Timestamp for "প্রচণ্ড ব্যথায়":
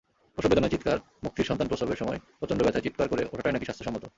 2.39-2.85